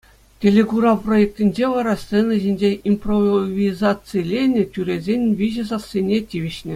[0.43, 6.69] Телекурав проектӗнче вара сцена ҫинче импровизациленӗ, тӳресен виҫӗ сассине тивӗҫнӗ.